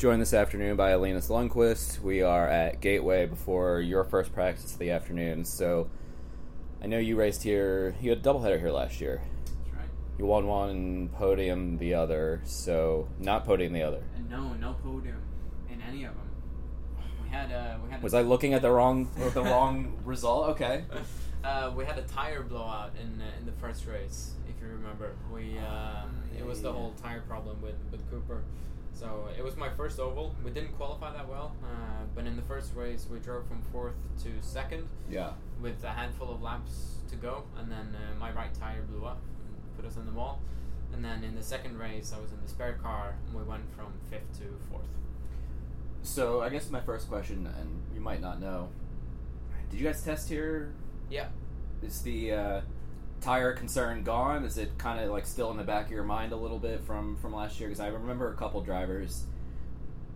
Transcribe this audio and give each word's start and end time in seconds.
Joined 0.00 0.22
this 0.22 0.32
afternoon 0.32 0.76
by 0.76 0.94
Linus 0.94 1.28
Lundqvist. 1.28 2.00
We 2.00 2.22
are 2.22 2.48
at 2.48 2.80
Gateway 2.80 3.26
before 3.26 3.82
your 3.82 4.02
first 4.04 4.32
practice 4.32 4.72
of 4.72 4.78
the 4.78 4.92
afternoon. 4.92 5.44
So 5.44 5.90
I 6.82 6.86
know 6.86 6.96
you 6.96 7.16
raced 7.16 7.42
here. 7.42 7.94
You 8.00 8.08
had 8.08 8.20
a 8.20 8.22
doubleheader 8.22 8.58
here 8.58 8.70
last 8.70 9.02
year. 9.02 9.20
That's 9.44 9.76
right. 9.76 9.88
You 10.18 10.24
won 10.24 10.46
one, 10.46 11.10
podium 11.10 11.76
the 11.76 11.92
other. 11.92 12.40
So 12.44 13.08
not 13.18 13.44
podium 13.44 13.74
the 13.74 13.82
other. 13.82 14.02
No, 14.30 14.54
no 14.54 14.74
podium 14.82 15.20
in 15.68 15.82
any 15.82 16.04
of 16.04 16.14
them. 16.14 16.30
We 17.22 17.28
had 17.28 17.52
uh, 17.52 17.76
we 17.84 17.90
had 17.90 18.02
Was 18.02 18.14
I 18.14 18.22
looking 18.22 18.54
at 18.54 18.62
the 18.62 18.70
wrong 18.70 19.10
the 19.34 19.42
wrong 19.42 19.98
result? 20.06 20.48
Okay. 20.52 20.82
uh, 21.44 21.72
we 21.76 21.84
had 21.84 21.98
a 21.98 22.04
tire 22.04 22.42
blowout 22.42 22.92
in 22.98 23.20
uh, 23.20 23.38
in 23.38 23.44
the 23.44 23.52
first 23.60 23.84
race, 23.84 24.32
if 24.48 24.62
you 24.62 24.68
remember. 24.68 25.14
We 25.30 25.58
uh, 25.58 26.04
it 26.38 26.46
was 26.46 26.62
the 26.62 26.72
whole 26.72 26.94
tire 27.02 27.20
problem 27.20 27.60
with 27.60 27.76
with 27.92 28.10
Cooper. 28.10 28.44
So 28.92 29.28
it 29.36 29.42
was 29.42 29.56
my 29.56 29.70
first 29.70 29.98
oval. 29.98 30.34
We 30.44 30.50
didn't 30.50 30.72
qualify 30.76 31.12
that 31.12 31.26
well, 31.28 31.54
uh, 31.64 32.04
but 32.14 32.26
in 32.26 32.36
the 32.36 32.42
first 32.42 32.74
race 32.74 33.06
we 33.10 33.18
drove 33.18 33.46
from 33.48 33.62
fourth 33.72 33.94
to 34.24 34.30
second 34.42 34.88
Yeah. 35.08 35.32
with 35.60 35.82
a 35.84 35.90
handful 35.90 36.30
of 36.30 36.42
laps 36.42 36.96
to 37.08 37.16
go, 37.16 37.44
and 37.58 37.70
then 37.72 37.94
uh, 37.96 38.18
my 38.18 38.30
right 38.32 38.52
tire 38.52 38.82
blew 38.82 39.06
up 39.06 39.18
and 39.46 39.76
put 39.76 39.86
us 39.90 39.96
on 39.96 40.04
the 40.06 40.12
wall. 40.12 40.40
And 40.92 41.04
then 41.04 41.24
in 41.24 41.34
the 41.34 41.42
second 41.42 41.78
race, 41.78 42.12
I 42.16 42.20
was 42.20 42.32
in 42.32 42.42
the 42.42 42.48
spare 42.48 42.74
car, 42.74 43.14
and 43.26 43.34
we 43.34 43.42
went 43.42 43.62
from 43.74 43.86
fifth 44.10 44.38
to 44.40 44.44
fourth. 44.70 44.82
So 46.02 46.42
I 46.42 46.48
guess 46.50 46.68
my 46.70 46.80
first 46.80 47.08
question, 47.08 47.46
and 47.58 47.82
you 47.94 48.00
might 48.00 48.20
not 48.20 48.40
know, 48.40 48.68
did 49.70 49.78
you 49.80 49.86
guys 49.86 50.02
test 50.02 50.28
here? 50.28 50.72
Yeah. 51.08 51.28
Is 51.82 52.02
the 52.02 52.32
uh, 52.32 52.60
tire 53.20 53.52
concern 53.52 54.02
gone? 54.02 54.44
Is 54.44 54.58
it 54.58 54.76
kind 54.78 55.00
of 55.04 55.10
like 55.10 55.26
still 55.26 55.50
in 55.50 55.56
the 55.56 55.64
back 55.64 55.86
of 55.86 55.90
your 55.92 56.04
mind 56.04 56.32
a 56.32 56.36
little 56.36 56.58
bit 56.58 56.82
from 56.82 57.16
from 57.16 57.34
last 57.34 57.60
year? 57.60 57.68
Because 57.68 57.80
I 57.80 57.88
remember 57.88 58.30
a 58.32 58.36
couple 58.36 58.60
drivers 58.62 59.24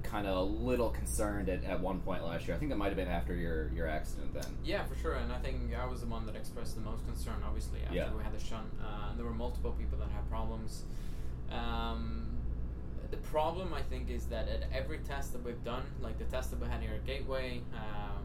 kind 0.02 0.26
of 0.26 0.36
a 0.36 0.42
little 0.42 0.90
concerned 0.90 1.48
at, 1.48 1.64
at 1.64 1.80
one 1.80 1.98
point 2.00 2.24
last 2.24 2.46
year. 2.46 2.54
I 2.54 2.58
think 2.58 2.70
that 2.70 2.76
might 2.76 2.88
have 2.88 2.96
been 2.96 3.08
after 3.08 3.34
your 3.34 3.68
your 3.68 3.88
accident 3.88 4.34
then. 4.34 4.44
Yeah, 4.64 4.84
for 4.84 4.94
sure. 4.96 5.14
And 5.14 5.32
I 5.32 5.38
think 5.38 5.56
I 5.80 5.86
was 5.86 6.00
the 6.00 6.06
one 6.06 6.26
that 6.26 6.36
expressed 6.36 6.74
the 6.74 6.82
most 6.82 7.04
concern, 7.06 7.36
obviously, 7.44 7.80
after 7.82 7.94
Yeah. 7.94 8.12
we 8.16 8.22
had 8.22 8.32
the 8.38 8.44
shunt. 8.44 8.66
Uh, 8.82 9.10
and 9.10 9.18
there 9.18 9.26
were 9.26 9.32
multiple 9.32 9.72
people 9.72 9.98
that 9.98 10.08
had 10.10 10.28
problems. 10.30 10.84
Um, 11.50 12.26
the 13.10 13.16
problem, 13.18 13.72
I 13.74 13.82
think, 13.82 14.10
is 14.10 14.26
that 14.26 14.48
at 14.48 14.64
every 14.72 14.98
test 14.98 15.32
that 15.32 15.44
we've 15.44 15.62
done, 15.64 15.82
like 16.00 16.18
the 16.18 16.24
test 16.24 16.50
that 16.50 16.60
we 16.60 16.66
had 16.68 16.80
here 16.80 16.94
at 16.94 17.04
Gateway, 17.06 17.60
um, 17.74 18.24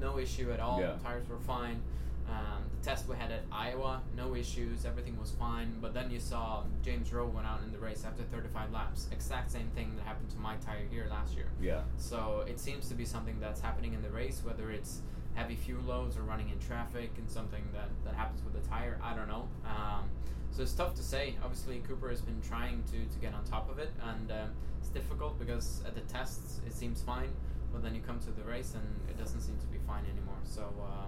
no 0.00 0.18
issue 0.18 0.52
at 0.52 0.60
all. 0.60 0.80
Yeah. 0.80 0.96
Tires 1.02 1.28
were 1.28 1.38
fine. 1.38 1.82
Um, 2.30 2.62
the 2.78 2.84
test 2.88 3.08
we 3.08 3.16
had 3.16 3.32
at 3.32 3.42
Iowa, 3.50 4.00
no 4.16 4.34
issues. 4.34 4.84
Everything 4.84 5.18
was 5.18 5.32
fine. 5.32 5.74
But 5.80 5.94
then 5.94 6.10
you 6.10 6.20
saw 6.20 6.62
James 6.82 7.12
Roe 7.12 7.26
went 7.26 7.46
out 7.46 7.60
in 7.64 7.72
the 7.72 7.78
race 7.78 8.04
after 8.06 8.22
35 8.22 8.72
laps. 8.72 9.08
Exact 9.12 9.50
same 9.50 9.68
thing 9.74 9.96
that 9.96 10.06
happened 10.06 10.30
to 10.30 10.38
my 10.38 10.56
tire 10.56 10.86
here 10.90 11.06
last 11.10 11.34
year. 11.34 11.48
Yeah. 11.60 11.80
So 11.96 12.44
it 12.46 12.60
seems 12.60 12.88
to 12.88 12.94
be 12.94 13.04
something 13.04 13.38
that's 13.40 13.60
happening 13.60 13.94
in 13.94 14.02
the 14.02 14.10
race, 14.10 14.40
whether 14.44 14.70
it's 14.70 15.00
heavy 15.34 15.56
fuel 15.56 15.82
loads 15.82 16.16
or 16.16 16.22
running 16.22 16.50
in 16.50 16.58
traffic 16.58 17.10
and 17.18 17.28
something 17.30 17.62
that, 17.72 17.88
that 18.04 18.14
happens 18.14 18.42
with 18.44 18.62
the 18.62 18.68
tire. 18.68 18.98
I 19.02 19.14
don't 19.14 19.28
know. 19.28 19.48
Um, 19.64 20.08
so 20.52 20.62
it's 20.62 20.72
tough 20.72 20.94
to 20.96 21.02
say. 21.02 21.36
Obviously, 21.42 21.78
Cooper 21.86 22.10
has 22.10 22.20
been 22.20 22.40
trying 22.46 22.82
to, 22.84 23.12
to 23.12 23.18
get 23.20 23.34
on 23.34 23.44
top 23.44 23.70
of 23.70 23.78
it, 23.78 23.90
and 24.02 24.30
um, 24.32 24.50
it's 24.80 24.88
difficult 24.88 25.38
because 25.38 25.82
at 25.86 25.94
the 25.94 26.00
tests 26.02 26.60
it 26.66 26.72
seems 26.72 27.02
fine, 27.02 27.30
but 27.72 27.82
then 27.82 27.94
you 27.94 28.00
come 28.00 28.18
to 28.20 28.30
the 28.30 28.42
race 28.42 28.74
and 28.74 28.84
it 29.08 29.18
doesn't 29.18 29.40
seem 29.40 29.56
to 29.58 29.66
be 29.66 29.78
fine 29.86 30.02
anymore. 30.12 30.38
So 30.44 30.62
uh, 30.82 31.06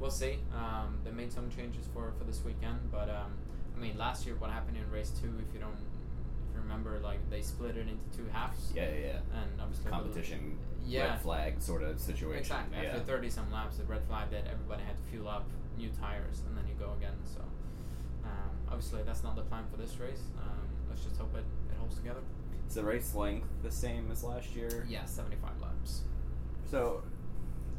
we'll 0.00 0.10
see. 0.10 0.38
Um, 0.54 0.98
they 1.04 1.10
made 1.10 1.32
some 1.32 1.50
changes 1.50 1.86
for, 1.92 2.12
for 2.18 2.24
this 2.24 2.42
weekend, 2.44 2.78
but 2.90 3.08
um, 3.10 3.32
I 3.76 3.80
mean, 3.80 3.96
last 3.98 4.26
year 4.26 4.34
what 4.38 4.50
happened 4.50 4.76
in 4.76 4.90
race 4.90 5.10
two, 5.20 5.32
if 5.46 5.52
you 5.54 5.60
don't 5.60 5.72
if 5.72 6.54
you 6.54 6.60
remember, 6.62 6.98
like 7.00 7.18
they 7.30 7.40
split 7.42 7.76
it 7.76 7.86
into 7.88 8.16
two 8.16 8.26
halves. 8.32 8.72
Yeah, 8.74 8.84
yeah, 8.90 9.06
yeah. 9.06 9.40
And 9.40 9.60
obviously 9.60 9.84
the- 9.84 9.90
Competition, 9.90 10.58
Yeah. 10.86 11.10
red 11.10 11.20
flag 11.20 11.60
sort 11.62 11.82
of 11.82 11.98
situation. 12.00 12.40
Exactly. 12.40 12.78
Yeah. 12.82 12.88
After 12.90 13.00
thirty 13.00 13.30
some 13.30 13.50
laps, 13.52 13.76
the 13.76 13.84
red 13.84 14.02
flag 14.08 14.30
that 14.30 14.46
everybody 14.50 14.82
had 14.84 14.96
to 14.96 15.02
fuel 15.10 15.28
up 15.28 15.46
new 15.76 15.90
tires, 16.00 16.42
and 16.46 16.56
then 16.56 16.64
you 16.66 16.74
go 16.78 16.92
again. 16.98 17.14
So 17.24 17.40
um, 18.24 18.50
obviously 18.68 19.02
that's 19.04 19.22
not 19.22 19.36
the 19.36 19.42
plan 19.42 19.64
for 19.70 19.76
this 19.76 19.98
race. 19.98 20.22
Um, 20.38 20.58
let's 20.88 21.04
just 21.04 21.16
hope 21.16 21.34
it, 21.34 21.44
it 21.72 21.78
holds 21.78 21.96
together. 21.96 22.20
Is 22.68 22.74
the 22.74 22.82
race 22.84 23.14
length 23.14 23.46
the 23.62 23.70
same 23.70 24.10
as 24.10 24.22
last 24.24 24.54
year? 24.56 24.84
Yeah, 24.88 25.04
seventy 25.06 25.36
five 25.36 25.58
laps. 25.62 26.02
So, 26.70 27.02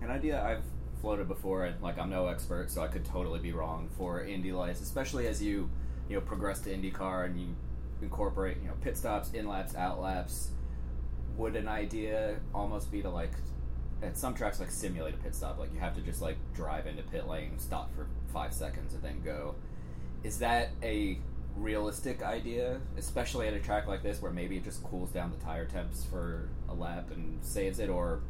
an 0.02 0.09
idea 0.09 0.41
I've 0.41 0.63
floated 1.02 1.28
before, 1.28 1.66
and 1.66 1.82
like 1.82 1.98
I'm 1.98 2.10
no 2.10 2.28
expert, 2.28 2.70
so 2.70 2.82
I 2.82 2.88
could 2.88 3.06
totally 3.06 3.40
be 3.40 3.52
wrong 3.52 3.90
for 3.98 4.24
Indy 4.24 4.52
lights, 4.52 4.82
especially 4.82 5.28
as 5.28 5.42
you 5.42 5.70
you 6.08 6.16
know 6.16 6.22
progress 6.22 6.60
to 6.62 6.76
IndyCar 6.76 7.26
and 7.26 7.40
you 7.40 7.56
incorporate 8.02 8.58
you 8.62 8.68
know 8.68 8.76
pit 8.82 8.98
stops, 8.98 9.32
in 9.32 9.48
laps, 9.48 9.76
out 9.76 10.02
laps. 10.02 10.50
Would 11.38 11.56
an 11.56 11.68
idea 11.68 12.38
almost 12.54 12.92
be 12.92 13.02
to 13.02 13.09
like 13.09 13.32
at 14.02 14.18
some 14.18 14.34
tracks 14.34 14.59
like 14.59 14.72
simulate 14.72 15.14
a 15.14 15.18
pit 15.18 15.36
stop, 15.36 15.58
like 15.59 15.74
you 15.74 15.80
have 15.80 15.96
to 15.96 16.02
just 16.02 16.22
like 16.22 16.38
drive 16.54 16.88
into 16.88 17.04
pit 17.04 17.28
lane, 17.28 17.58
stop 17.58 17.94
for 17.96 18.08
five 18.32 18.54
seconds, 18.54 18.94
and 18.94 19.04
then 19.04 19.22
go. 19.24 19.56
Is 20.24 20.40
that 20.40 20.70
a 20.84 21.20
realistic 21.56 22.24
idea, 22.24 22.80
especially 22.98 23.48
at 23.48 23.54
a 23.54 23.59
track 23.59 23.88
like 23.88 24.04
this 24.04 24.22
where 24.22 24.32
maybe 24.32 24.58
it 24.58 24.64
just 24.64 24.84
cools 24.84 25.12
down 25.12 25.32
the 25.32 25.44
tire 25.44 25.66
temps 25.66 26.06
for 26.06 26.50
a 26.70 26.74
lap 26.74 27.12
and 27.12 27.44
saves 27.44 27.80
it, 27.80 27.90
or 27.90 28.22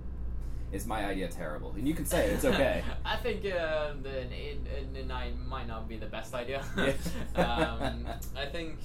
is 0.72 0.86
my 0.86 1.06
idea 1.06 1.28
terrible? 1.28 1.74
And 1.78 1.88
you 1.88 1.94
can 1.94 2.06
say 2.06 2.30
it's 2.30 2.46
okay. 2.46 2.84
I 3.06 3.16
think 3.18 3.46
uh, 3.46 3.94
the 4.02 4.22
it, 4.22 4.60
it, 4.66 4.98
it 4.98 5.08
might- 5.08 5.68
not 5.68 5.88
be 5.90 5.98
the 5.98 6.06
best 6.08 6.34
idea. 6.34 6.64
Um, 7.36 8.06
I 8.36 8.46
think 8.52 8.78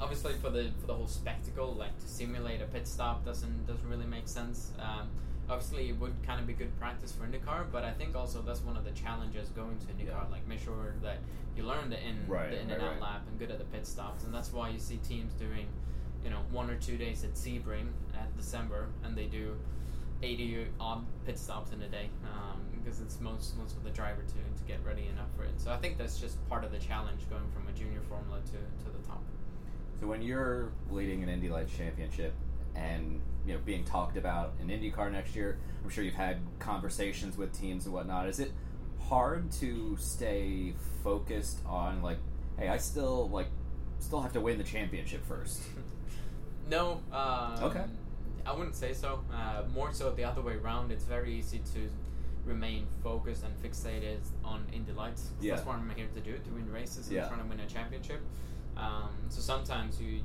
obviously 0.00 0.32
for 0.34 0.50
the 0.50 0.70
for 0.80 0.86
the 0.86 0.94
whole 0.94 1.06
spectacle, 1.06 1.74
like 1.74 1.98
to 2.00 2.08
simulate 2.08 2.60
a 2.62 2.66
pit 2.66 2.86
stop 2.88 3.24
doesn't 3.24 3.66
doesn't 3.66 3.88
really 3.88 4.06
make 4.06 4.28
sense. 4.28 4.72
Um, 4.80 5.08
obviously, 5.48 5.88
it 5.90 5.98
would 6.00 6.14
kind 6.26 6.40
of 6.40 6.46
be 6.46 6.52
good 6.54 6.76
practice 6.78 7.12
for 7.12 7.24
IndyCar, 7.26 7.66
but 7.72 7.84
I 7.84 7.92
think 7.92 8.16
also 8.16 8.40
that's 8.42 8.60
one 8.62 8.76
of 8.76 8.84
the 8.84 8.92
challenges 8.92 9.48
going 9.50 9.78
to 9.80 9.86
IndyCar. 9.86 10.06
Yeah. 10.24 10.30
Like 10.30 10.46
make 10.48 10.60
sure 10.60 10.94
that 11.02 11.18
you 11.56 11.64
learn 11.64 11.90
the 11.90 11.98
in 12.02 12.16
Right, 12.28 12.50
the 12.50 12.60
in 12.60 12.68
right, 12.68 12.74
and 12.76 12.82
out 12.82 12.92
right. 12.92 13.02
lap 13.02 13.22
and 13.28 13.38
good 13.38 13.50
at 13.50 13.58
the 13.58 13.64
pit 13.66 13.86
stops, 13.86 14.24
and 14.24 14.32
that's 14.32 14.52
why 14.52 14.68
you 14.70 14.78
see 14.78 14.96
teams 14.98 15.32
doing, 15.34 15.66
you 16.24 16.30
know, 16.30 16.40
one 16.50 16.70
or 16.70 16.76
two 16.76 16.96
days 16.96 17.24
at 17.24 17.34
Sebring 17.34 17.88
at 18.14 18.34
December, 18.36 18.86
and 19.04 19.16
they 19.16 19.26
do. 19.26 19.56
80 20.22 20.66
odd 20.78 21.04
pit 21.24 21.38
stops 21.38 21.72
in 21.72 21.80
a 21.82 21.88
day 21.88 22.10
um, 22.24 22.60
because 22.72 23.00
it's 23.00 23.20
most 23.20 23.56
most 23.56 23.74
for 23.76 23.82
the 23.82 23.90
driver 23.90 24.22
to, 24.22 24.34
to 24.34 24.64
get 24.66 24.78
ready 24.84 25.06
enough 25.12 25.28
for 25.36 25.44
it. 25.44 25.58
So 25.58 25.72
I 25.72 25.76
think 25.76 25.98
that's 25.98 26.18
just 26.18 26.36
part 26.48 26.64
of 26.64 26.72
the 26.72 26.78
challenge 26.78 27.20
going 27.30 27.50
from 27.54 27.66
a 27.68 27.72
junior 27.72 28.00
formula 28.08 28.40
to, 28.40 28.52
to 28.84 28.98
the 28.98 29.06
top. 29.06 29.22
So 30.00 30.06
when 30.06 30.22
you're 30.22 30.72
leading 30.90 31.22
an 31.22 31.28
Indy 31.28 31.48
Lights 31.48 31.76
championship 31.76 32.34
and 32.74 33.20
you 33.46 33.54
know 33.54 33.60
being 33.64 33.84
talked 33.84 34.16
about 34.16 34.52
in 34.60 34.68
IndyCar 34.68 35.10
next 35.12 35.34
year, 35.34 35.58
I'm 35.82 35.90
sure 35.90 36.04
you've 36.04 36.14
had 36.14 36.38
conversations 36.58 37.36
with 37.36 37.58
teams 37.58 37.86
and 37.86 37.94
whatnot. 37.94 38.28
Is 38.28 38.40
it 38.40 38.52
hard 39.08 39.50
to 39.52 39.96
stay 39.98 40.74
focused 41.02 41.58
on 41.66 42.02
like, 42.02 42.18
hey, 42.58 42.68
I 42.68 42.76
still 42.76 43.28
like 43.30 43.48
still 43.98 44.20
have 44.20 44.32
to 44.34 44.40
win 44.40 44.58
the 44.58 44.64
championship 44.64 45.26
first? 45.26 45.62
No. 46.70 47.00
Um, 47.10 47.64
Okay. 47.64 47.84
I 48.46 48.52
wouldn't 48.52 48.76
say 48.76 48.92
so. 48.92 49.20
Uh, 49.32 49.62
more 49.74 49.92
so 49.92 50.10
the 50.12 50.24
other 50.24 50.42
way 50.42 50.54
around. 50.54 50.90
It's 50.92 51.04
very 51.04 51.32
easy 51.34 51.60
to 51.74 51.88
remain 52.44 52.86
focused 53.02 53.44
and 53.44 53.54
fixated 53.62 54.20
on 54.44 54.64
Indy 54.72 54.92
Lights. 54.92 55.30
Yeah. 55.40 55.54
That's 55.54 55.66
what 55.66 55.76
I'm 55.76 55.90
here 55.94 56.08
to 56.14 56.20
do, 56.20 56.32
to 56.32 56.50
win 56.50 56.70
races 56.72 57.06
and 57.08 57.16
Yeah. 57.16 57.28
trying 57.28 57.42
to 57.42 57.46
win 57.46 57.60
a 57.60 57.66
championship. 57.66 58.20
Um, 58.76 59.10
so 59.28 59.40
sometimes 59.40 60.00
you, 60.00 60.20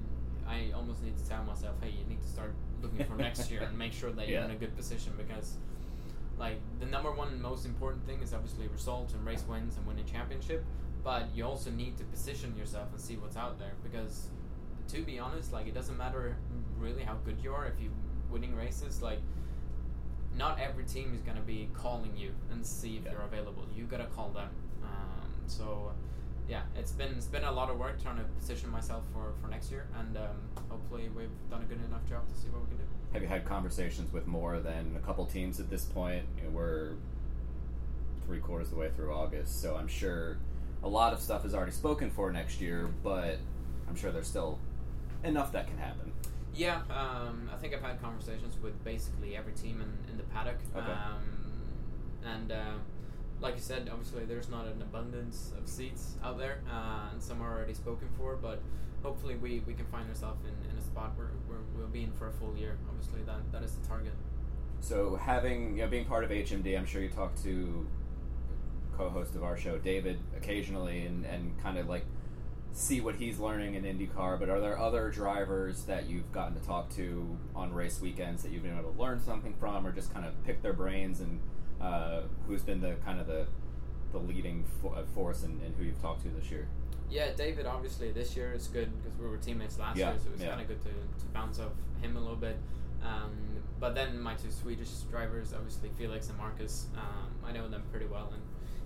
I 0.48 0.72
almost 0.74 1.04
need 1.04 1.18
to 1.18 1.26
tell 1.28 1.44
myself, 1.44 1.76
hey, 1.82 1.90
you 1.90 2.06
need 2.08 2.22
to 2.22 2.28
start 2.28 2.54
looking 2.82 3.06
for 3.06 3.16
next 3.16 3.52
year 3.52 3.62
and 3.64 3.78
make 3.78 3.94
sure 3.94 4.12
that 4.12 4.28
you're 4.30 4.42
in 4.44 4.52
a 4.52 4.56
good 4.56 4.76
position 4.78 5.14
because, 5.18 5.56
like, 6.38 6.60
the 6.80 6.86
number 6.86 7.12
one 7.12 7.42
most 7.42 7.66
important 7.66 8.06
thing 8.06 8.22
is 8.22 8.34
obviously 8.34 8.68
results 8.70 9.14
and 9.14 9.26
race 9.26 9.44
wins 9.48 9.76
and 9.78 9.86
winning 9.86 10.06
championship. 10.06 10.64
But 11.04 11.28
you 11.36 11.46
also 11.46 11.70
need 11.70 11.98
to 11.98 12.04
position 12.06 12.56
yourself 12.58 12.88
and 12.92 13.00
see 13.00 13.16
what's 13.18 13.38
out 13.38 13.60
there 13.60 13.74
because 13.84 14.28
to 14.88 15.02
be 15.04 15.20
honest, 15.20 15.52
like 15.54 15.68
it 15.68 15.74
doesn't 15.74 15.98
matter 15.98 16.36
really 16.80 17.04
how 17.04 17.16
good 17.26 17.38
you 17.44 17.54
are 17.54 17.66
if 17.68 17.80
you 17.82 17.90
winning 18.36 18.54
races. 18.56 19.02
Like, 19.02 19.20
not 20.38 20.60
every 20.60 20.84
team 20.84 21.14
is 21.16 21.22
gonna 21.22 21.40
be 21.42 21.70
calling 21.74 22.12
you 22.18 22.32
and 22.52 22.66
see 22.66 22.98
if 22.98 23.06
Yeah. 23.06 23.14
you're 23.14 23.22
available. 23.22 23.64
You 23.74 23.86
gotta 23.86 24.08
call 24.08 24.30
them. 24.32 24.50
Um, 24.84 25.30
so, 25.48 25.94
yeah, 26.50 26.64
it's 26.76 26.92
been 26.92 27.14
it's 27.14 27.28
been 27.28 27.46
a 27.46 27.52
lot 27.52 27.70
of 27.70 27.80
work 27.80 28.02
trying 28.04 28.18
to 28.18 28.24
position 28.40 28.70
myself 28.70 29.04
for 29.14 29.32
for 29.42 29.48
next 29.48 29.72
year, 29.72 29.88
and 29.98 30.18
um, 30.18 30.36
hopefully 30.70 31.08
we've 31.10 31.30
done 31.50 31.62
a 31.62 31.66
good 31.66 31.82
enough 31.84 32.06
job 32.10 32.28
to 32.28 32.36
see 32.36 32.50
what 32.50 32.62
we 32.64 32.68
can 32.68 32.78
do. 32.78 32.84
Have 33.14 33.22
you 33.22 33.30
had 33.30 33.46
conversations 33.46 34.12
with 34.12 34.28
more 34.28 34.60
than 34.60 34.94
a 34.98 35.00
couple 35.00 35.26
teams 35.26 35.62
at 35.62 35.70
this 35.70 35.86
point? 35.86 36.26
You 36.38 36.44
know, 36.44 36.50
we're 36.50 36.96
three 38.26 38.40
quarters 38.42 38.68
of 38.68 38.74
the 38.74 38.80
way 38.82 38.90
through 38.90 39.14
August, 39.14 39.62
so 39.62 39.78
I'm 39.78 39.88
sure 39.88 40.38
a 40.84 40.90
lot 40.90 41.14
of 41.14 41.22
stuff 41.22 41.46
is 41.46 41.56
already 41.56 41.72
spoken 41.72 42.10
for 42.12 42.30
next 42.34 42.60
year, 42.60 42.90
but 43.02 43.38
I'm 43.88 43.96
sure 43.96 44.12
there's 44.12 44.28
still 44.28 44.60
enough 45.24 45.54
that 45.54 45.68
can 45.68 45.78
happen. 45.78 46.12
Yeah, 46.56 46.82
um, 46.90 47.50
I 47.54 47.58
think 47.58 47.74
I've 47.74 47.82
had 47.82 48.02
conversations 48.02 48.56
with 48.62 48.82
basically 48.84 49.36
every 49.36 49.54
team 49.54 49.82
in, 49.82 50.12
in 50.12 50.18
the 50.18 50.24
paddock. 50.24 50.58
Okay. 50.76 50.86
Um, 50.86 51.24
and 52.24 52.52
uh, 52.52 52.76
like 53.42 53.56
you 53.56 53.62
said, 53.62 53.90
obviously 53.92 54.26
there's 54.26 54.50
not 54.50 54.66
an 54.66 54.82
abundance 54.82 55.52
of 55.58 55.68
seats 55.68 56.16
out 56.24 56.38
there, 56.38 56.62
uh, 56.72 57.10
and 57.12 57.22
some 57.22 57.42
are 57.42 57.58
already 57.58 57.74
spoken 57.74 58.08
for. 58.18 58.38
But 58.38 58.62
hopefully 59.04 59.36
we, 59.36 59.62
we 59.68 59.74
can 59.74 59.86
find 59.86 60.10
ourselves 60.10 60.44
in, 60.46 60.72
in 60.72 60.78
a 60.78 60.82
spot 60.82 61.12
where, 61.16 61.32
where 61.48 61.60
we'll 61.76 61.88
be 61.88 62.04
in 62.04 62.12
for 62.14 62.30
a 62.30 62.34
full 62.34 62.56
year. 62.58 62.78
Obviously 62.90 63.22
that 63.26 63.52
that 63.52 63.64
is 63.64 63.76
the 63.76 63.88
target. 63.88 64.14
So 64.80 65.16
having 65.16 65.78
you 65.78 65.84
know 65.84 65.90
being 65.90 66.06
part 66.06 66.24
of 66.24 66.30
HMD, 66.30 66.78
I'm 66.78 66.86
sure 66.86 67.02
you 67.02 67.10
talk 67.10 67.36
to 67.44 67.86
co-host 68.98 69.36
of 69.36 69.44
our 69.44 69.58
show, 69.58 69.78
David, 69.78 70.20
occasionally, 70.38 71.06
and 71.06 71.26
and 71.26 71.62
kind 71.62 71.78
of 71.78 71.90
like 71.90 72.06
see 72.76 73.00
what 73.00 73.16
he's 73.16 73.40
learning 73.40 73.76
in 73.76 73.84
IndyCar. 73.84 74.38
But 74.40 74.50
are 74.50 74.60
there 74.60 74.78
other 74.78 75.10
drivers 75.10 75.84
that 75.86 76.08
you've 76.08 76.30
gotten 76.34 76.60
to 76.60 76.66
talk 76.66 76.90
to 76.98 77.38
on 77.56 77.74
race 77.74 78.02
weekends 78.02 78.44
that 78.44 78.52
you've 78.52 78.64
been 78.64 78.78
able 78.78 78.92
to 78.92 79.00
learn 79.02 79.20
something 79.22 79.54
from, 79.60 79.88
or 79.88 79.92
just 79.92 80.14
kind 80.14 80.26
of 80.26 80.34
pick 80.44 80.62
their 80.62 80.74
brains 80.74 81.22
and 81.22 81.40
uh, 81.82 82.22
who's 82.48 82.62
been 82.64 82.82
the 82.82 82.96
kind 83.06 83.20
of 83.20 83.28
the 83.28 83.48
the 84.12 84.20
leading 84.20 84.64
fo- 84.82 84.90
uh, 84.94 85.04
force 85.14 85.44
and, 85.44 85.62
and 85.62 85.76
who 85.76 85.84
you've 85.84 86.02
talked 86.02 86.22
to 86.24 86.30
this 86.30 86.52
year? 86.52 86.68
Yeah, 87.10 87.32
David. 87.34 87.66
Obviously, 87.66 88.12
this 88.12 88.36
year 88.36 88.54
is 88.54 88.68
good 88.68 88.92
because 89.02 89.18
we 89.20 89.28
were 89.28 89.38
teammates 89.38 89.80
last 89.80 89.98
Yeah, 89.98 90.12
year, 90.12 90.20
so 90.22 90.28
it 90.30 90.32
was 90.34 90.42
yeah. 90.42 90.50
kind 90.50 90.62
of 90.62 90.68
good 90.68 90.82
to, 90.84 90.90
to 90.90 91.26
bounce 91.34 91.60
off 91.60 91.72
him 92.02 92.18
a 92.18 92.20
little 92.20 92.36
bit. 92.36 92.58
Um, 93.04 93.32
but 93.80 93.94
then 93.94 94.20
my 94.20 94.34
two 94.36 94.52
Swedish 94.52 94.90
drivers, 95.12 95.54
obviously 95.54 95.92
Felix 95.98 96.30
and 96.30 96.38
Marcus, 96.38 96.88
um, 96.98 97.28
I 97.46 97.52
know 97.52 97.68
them 97.70 97.84
pretty 97.92 98.08
well, 98.08 98.32
and 98.34 98.42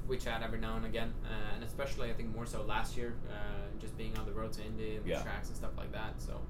we 0.07 0.17
chat 0.17 0.41
every 0.43 0.59
now 0.59 0.75
and 0.77 0.85
again. 0.85 1.13
Uh, 1.25 1.55
and 1.55 1.63
especially, 1.63 2.09
I 2.09 2.13
think 2.13 2.33
more 2.35 2.45
so 2.45 2.63
last 2.63 2.97
year, 2.97 3.13
uh, 3.29 3.33
just 3.79 3.97
being 3.97 4.17
on 4.17 4.25
the 4.25 4.31
road 4.31 4.51
to 4.53 4.63
Indy 4.63 4.95
and 4.95 5.05
the 5.05 5.09
Yeah. 5.09 5.21
tracks 5.21 5.47
and 5.49 5.57
stuff 5.57 5.71
like 5.77 5.91
that. 5.91 6.19
So, 6.21 6.41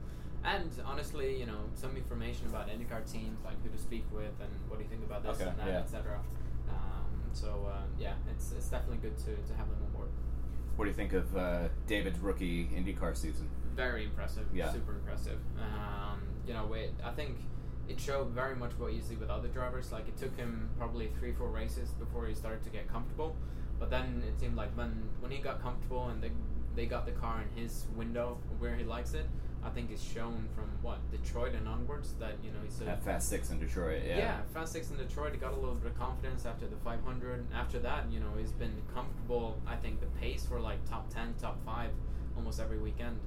and 0.43 0.71
honestly, 0.85 1.37
you 1.39 1.45
know, 1.45 1.59
some 1.75 1.95
information 1.97 2.47
about 2.47 2.69
IndyCar 2.69 3.09
teams, 3.11 3.43
like 3.43 3.61
who 3.63 3.69
to 3.69 3.77
speak 3.77 4.05
with 4.11 4.31
and 4.39 4.49
what 4.69 4.77
do 4.77 4.83
you 4.83 4.89
think 4.89 5.03
about 5.03 5.23
this 5.23 5.39
Okay, 5.41 5.49
and 5.49 5.59
that, 5.59 5.67
yeah. 5.67 5.79
etc. 5.79 6.19
Um, 6.69 7.05
so 7.33 7.67
uh, 7.69 7.81
yeah, 7.97 8.13
it's 8.31 8.51
it's 8.53 8.67
definitely 8.69 8.97
good 8.97 9.17
to, 9.19 9.35
to 9.35 9.53
have 9.57 9.67
them 9.69 9.77
on 9.85 9.91
board. 9.91 10.09
What 10.77 10.85
do 10.85 10.89
you 10.91 10.95
think 10.95 11.11
of 11.13 11.35
uh, 11.35 11.67
David's 11.87 12.19
rookie 12.19 12.67
IndyCar 12.67 13.15
season? 13.17 13.49
very 13.75 14.03
impressive. 14.03 14.45
Yeah. 14.53 14.73
Super 14.73 14.91
impressive. 14.91 15.39
Um, 15.57 16.21
you 16.45 16.53
know, 16.53 16.73
it, 16.73 16.93
I 17.01 17.11
think 17.11 17.37
it 17.89 17.99
showed 17.99 18.29
very 18.29 18.55
much 18.55 18.71
what 18.77 18.93
you 18.93 19.01
see 19.01 19.15
with 19.15 19.29
other 19.29 19.47
drivers. 19.47 19.91
Like 19.91 20.07
it 20.07 20.17
took 20.17 20.37
him 20.37 20.69
probably 20.77 21.09
three, 21.19 21.33
four 21.33 21.47
races 21.49 21.89
before 21.91 22.27
he 22.27 22.35
started 22.35 22.63
to 22.63 22.69
get 22.69 22.87
comfortable. 22.87 23.35
But 23.79 23.89
then 23.89 24.23
it 24.27 24.39
seemed 24.39 24.55
like 24.55 24.75
when 24.77 25.09
when 25.19 25.31
he 25.31 25.39
got 25.39 25.61
comfortable 25.61 26.07
and 26.09 26.21
they 26.21 26.31
they 26.75 26.85
got 26.85 27.05
the 27.05 27.11
car 27.13 27.41
in 27.41 27.61
his 27.61 27.85
window 27.95 28.37
where 28.59 28.75
he 28.75 28.83
likes 28.83 29.13
it, 29.13 29.25
I 29.63 29.69
think 29.69 29.89
it's 29.91 30.03
shown 30.03 30.47
from 30.55 30.69
what 30.81 30.99
Detroit 31.11 31.53
and 31.53 31.67
onwards 31.67 32.13
that 32.19 32.35
you 32.43 32.51
know 32.51 32.59
he's 32.63 32.79
of 32.79 32.87
At 32.87 33.03
Fast 33.03 33.29
Six 33.29 33.49
in 33.49 33.59
Detroit, 33.59 34.03
yeah. 34.05 34.17
yeah, 34.17 34.41
Fast 34.53 34.73
Six 34.73 34.91
in 34.91 34.97
Detroit. 34.97 35.33
He 35.33 35.39
got 35.39 35.53
a 35.53 35.55
little 35.55 35.75
bit 35.75 35.91
of 35.91 35.97
confidence 35.97 36.45
after 36.45 36.67
the 36.67 36.77
500. 36.77 37.47
After 37.53 37.79
that, 37.79 38.05
you 38.11 38.19
know, 38.19 38.29
he's 38.37 38.51
been 38.51 38.81
comfortable. 38.93 39.59
I 39.67 39.75
think 39.75 39.99
the 39.99 40.07
pace 40.21 40.45
for 40.45 40.59
like 40.59 40.87
top 40.89 41.11
10, 41.13 41.35
top 41.41 41.57
five, 41.65 41.89
almost 42.37 42.59
every 42.59 42.77
weekend. 42.77 43.19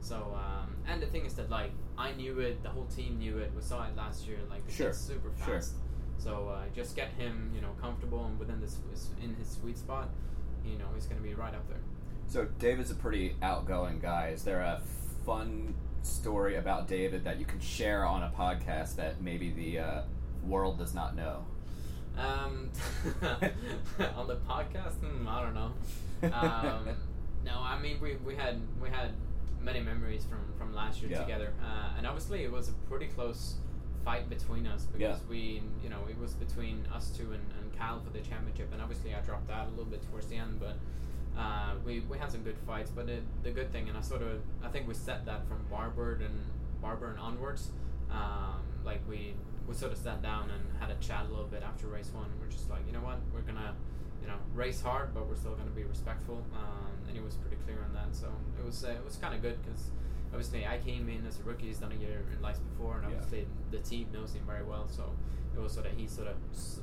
So, 0.00 0.16
um, 0.36 0.74
and 0.86 1.02
the 1.02 1.06
thing 1.06 1.24
is 1.26 1.34
that 1.34 1.50
like 1.50 1.72
I 1.96 2.12
knew 2.12 2.38
it, 2.40 2.62
the 2.62 2.68
whole 2.70 2.86
team 2.86 3.18
knew 3.18 3.38
it. 3.38 3.50
We 3.54 3.62
saw 3.62 3.84
it 3.86 3.96
last 3.96 4.26
year. 4.26 4.38
Like 4.48 4.64
the 4.66 4.72
Sure, 4.72 4.86
kid's 4.88 4.98
super 4.98 5.30
sure. 5.44 5.54
fast. 5.56 5.74
So 6.18 6.48
uh, 6.48 6.62
just 6.74 6.96
get 6.96 7.10
him, 7.10 7.50
you 7.54 7.60
know, 7.60 7.70
comfortable 7.80 8.24
and 8.26 8.38
within 8.38 8.60
this 8.60 8.76
in 9.22 9.34
his 9.34 9.48
sweet 9.48 9.78
spot. 9.78 10.08
You 10.64 10.78
know, 10.78 10.86
he's 10.94 11.06
going 11.06 11.20
to 11.20 11.26
be 11.26 11.34
right 11.34 11.54
up 11.54 11.68
there. 11.68 11.78
So 12.26 12.46
David's 12.58 12.90
a 12.90 12.94
pretty 12.94 13.36
outgoing 13.42 14.00
guy. 14.00 14.28
Is 14.34 14.42
there 14.42 14.60
a 14.60 14.80
fun 15.24 15.74
story 16.02 16.56
about 16.56 16.88
David 16.88 17.24
that 17.24 17.38
you 17.38 17.44
can 17.44 17.60
share 17.60 18.04
on 18.04 18.22
a 18.22 18.30
podcast 18.30 18.96
that 18.96 19.20
maybe 19.22 19.50
the 19.50 19.78
uh, 19.78 20.02
world 20.44 20.78
does 20.78 20.94
not 20.94 21.16
know? 21.16 21.44
Um, 22.16 22.70
on 24.16 24.26
the 24.26 24.36
podcast, 24.48 24.94
hmm, 25.00 25.28
I 25.28 25.42
don't 25.42 25.54
know. 25.54 25.72
Um, 26.20 26.88
no, 27.44 27.60
I 27.60 27.78
mean 27.80 28.00
we, 28.02 28.16
we 28.16 28.34
had 28.34 28.60
we 28.82 28.88
had 28.90 29.12
many 29.62 29.80
memories 29.80 30.24
from, 30.24 30.38
from 30.58 30.74
last 30.74 31.00
year 31.02 31.10
Yeah. 31.10 31.20
together, 31.22 31.52
uh, 31.62 31.96
and 31.96 32.06
obviously 32.06 32.44
it 32.44 32.52
was 32.52 32.68
a 32.68 32.72
pretty 32.88 33.06
close 33.06 33.54
fight 34.04 34.28
between 34.28 34.66
us 34.66 34.84
because 34.86 35.18
Yeah. 35.20 35.28
we 35.28 35.62
you 35.82 35.88
know 35.90 36.00
it 36.08 36.18
was 36.18 36.34
between 36.34 36.86
us 36.94 37.10
two 37.10 37.32
and, 37.32 37.42
and 37.60 37.72
Cal 37.76 38.00
for 38.00 38.10
the 38.10 38.20
championship, 38.20 38.72
and 38.72 38.80
obviously 38.80 39.14
I 39.14 39.20
dropped 39.20 39.50
out 39.50 39.66
a 39.66 39.70
little 39.70 39.84
bit 39.86 40.02
towards 40.10 40.26
the 40.28 40.36
end, 40.36 40.60
but. 40.60 40.76
Uh, 41.36 41.74
we, 41.86 42.00
we 42.10 42.18
had 42.18 42.32
some 42.32 42.42
good 42.42 42.56
fights, 42.66 42.90
but 42.90 43.08
it, 43.08 43.22
the 43.44 43.50
good 43.52 43.70
thing, 43.70 43.88
and 43.88 43.96
I 43.96 44.00
sort 44.00 44.22
of 44.22 44.40
I 44.60 44.66
think 44.70 44.88
we 44.88 44.94
set 44.94 45.24
that 45.26 45.46
from 45.46 45.58
Barber 45.70 46.14
and 46.14 46.34
Barber 46.82 47.10
and 47.10 47.18
onwards. 47.20 47.70
Um, 48.10 48.60
like 48.84 49.00
we 49.08 49.34
we 49.68 49.74
sort 49.74 49.92
of 49.92 49.98
sat 49.98 50.22
down 50.22 50.50
and 50.50 50.62
had 50.80 50.90
a 50.90 50.98
chat 51.00 51.26
a 51.26 51.30
little 51.30 51.46
bit 51.46 51.62
after 51.62 51.86
race 51.86 52.10
one. 52.14 52.26
We're 52.40 52.48
just 52.50 52.68
like, 52.70 52.80
you 52.86 52.92
know 52.92 53.00
what, 53.04 53.18
we're 53.34 53.42
gonna, 53.42 53.74
you 54.22 54.26
know, 54.28 54.38
race 54.54 54.80
hard, 54.80 55.12
but 55.14 55.28
we're 55.28 55.36
still 55.36 55.54
gonna 55.54 55.70
be 55.70 55.84
respectful. 55.84 56.42
Um, 56.54 56.88
and 57.06 57.14
he 57.16 57.22
was 57.22 57.34
pretty 57.36 57.56
clear 57.64 57.78
on 57.84 57.92
that. 57.94 58.16
So 58.16 58.28
it 58.58 58.64
was 58.64 58.84
uh, 58.84 58.88
it 58.90 59.04
was 59.04 59.16
kind 59.16 59.34
of 59.34 59.42
good 59.42 59.58
because 59.62 59.90
obviously 60.32 60.66
I 60.66 60.78
came 60.78 61.08
in 61.08 61.26
as 61.26 61.38
a 61.40 61.42
rookie. 61.42 61.66
He's 61.66 61.78
done 61.78 61.92
a 61.92 61.96
year 62.00 62.24
in 62.34 62.40
lights 62.42 62.60
before, 62.60 62.96
and 62.98 63.10
Yeah. 63.10 63.16
obviously 63.18 63.46
the 63.70 63.78
team 63.78 64.08
knows 64.12 64.32
him 64.32 64.42
very 64.46 64.64
well. 64.64 64.88
So 64.88 65.12
it 65.54 65.60
was 65.60 65.72
sort 65.72 65.86
of 65.86 65.92
he 65.96 66.06
sort 66.06 66.28
of 66.28 66.36
s- 66.52 66.80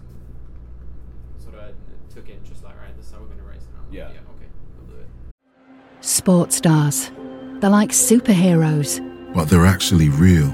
sort 1.39 1.55
of 1.55 1.73
took 2.13 2.29
it 2.29 2.43
just 2.43 2.63
like, 2.63 2.77
right, 2.79 2.95
this 2.95 3.07
is 3.07 3.11
how 3.11 3.19
we're 3.19 3.27
gonna 3.27 3.43
race. 3.43 3.65
And 3.67 3.77
I'm 3.77 3.85
like, 3.85 3.93
Yeah. 3.93 4.09
yeah, 4.13 4.33
okay, 4.35 4.49
we'll 4.77 4.95
do 4.95 5.01
it. 5.01 5.07
Sports 6.01 6.57
stars. 6.57 7.11
They're 7.61 7.69
like 7.69 7.89
superheroes. 7.91 9.01
but 9.33 9.49
they're 9.49 9.65
actually 9.65 10.07
real. 10.09 10.53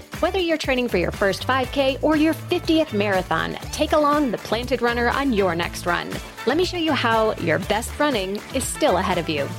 Whether 0.21 0.37
you're 0.37 0.59
training 0.59 0.87
for 0.87 0.99
your 0.99 1.09
first 1.09 1.47
5K 1.47 2.03
or 2.03 2.15
your 2.15 2.35
50th 2.35 2.93
marathon, 2.93 3.55
take 3.71 3.93
along 3.93 4.29
the 4.29 4.37
Planted 4.37 4.83
Runner 4.83 5.09
on 5.09 5.33
your 5.33 5.55
next 5.55 5.87
run. 5.87 6.11
Let 6.45 6.57
me 6.57 6.63
show 6.63 6.77
you 6.77 6.91
how 6.91 7.33
your 7.37 7.57
best 7.57 7.97
running 7.97 8.39
is 8.53 8.63
still 8.63 8.97
ahead 8.97 9.17
of 9.17 9.27
you. 9.27 9.49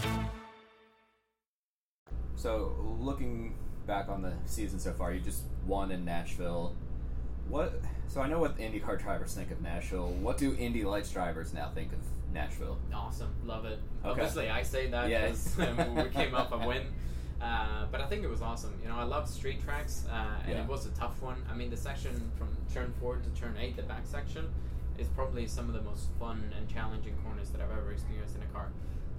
So, 2.36 2.76
looking 3.00 3.56
back 3.88 4.08
on 4.08 4.22
the 4.22 4.34
season 4.44 4.78
so 4.78 4.92
far, 4.92 5.12
you 5.12 5.18
just 5.18 5.42
won 5.66 5.90
in 5.90 6.04
Nashville. 6.04 6.76
What? 7.48 7.80
So 8.06 8.20
I 8.20 8.28
know 8.28 8.38
what 8.38 8.56
IndyCar 8.56 9.02
drivers 9.02 9.34
think 9.34 9.50
of 9.50 9.60
Nashville. 9.62 10.12
What 10.12 10.38
do 10.38 10.54
Indy 10.54 10.84
Lights 10.84 11.10
drivers 11.10 11.52
now 11.52 11.72
think 11.74 11.92
of 11.92 11.98
Nashville? 12.32 12.78
Awesome, 12.94 13.34
love 13.44 13.64
it. 13.64 13.80
Okay. 14.04 14.10
Obviously, 14.10 14.48
I 14.48 14.62
say 14.62 14.86
that 14.90 15.10
Yeah. 15.10 15.22
because 15.22 15.58
um, 15.58 15.96
we 15.96 16.08
came 16.10 16.36
off 16.36 16.52
a 16.52 16.58
win. 16.58 16.82
Uh, 17.42 17.86
but 17.90 18.00
I 18.00 18.06
think 18.06 18.22
it 18.22 18.30
was 18.30 18.40
awesome. 18.40 18.72
You 18.82 18.88
know, 18.88 18.94
I 18.96 19.02
love 19.02 19.28
street 19.28 19.62
tracks, 19.64 20.06
uh, 20.10 20.40
and 20.44 20.52
Yeah. 20.52 20.62
it 20.62 20.68
was 20.68 20.86
a 20.86 20.90
tough 20.90 21.20
one. 21.20 21.42
I 21.50 21.54
mean, 21.54 21.70
the 21.70 21.76
section 21.76 22.30
from 22.38 22.48
turn 22.72 22.92
four 23.00 23.16
to 23.16 23.28
turn 23.30 23.56
eight, 23.58 23.74
the 23.76 23.82
back 23.82 24.06
section, 24.06 24.48
is 24.96 25.08
probably 25.08 25.46
some 25.48 25.66
of 25.68 25.74
the 25.74 25.82
most 25.82 26.08
fun 26.20 26.52
and 26.56 26.68
challenging 26.68 27.16
corners 27.24 27.50
that 27.50 27.60
I've 27.60 27.70
ever 27.76 27.90
experienced 27.92 28.36
in 28.36 28.42
a 28.42 28.46
car. 28.46 28.68